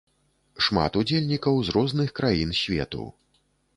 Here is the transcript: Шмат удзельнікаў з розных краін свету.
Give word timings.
Шмат 0.67 0.95
удзельнікаў 1.01 1.61
з 1.67 1.75
розных 1.77 2.09
краін 2.21 2.59
свету. 2.61 3.03